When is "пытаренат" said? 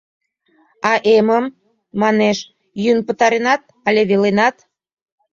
3.07-3.61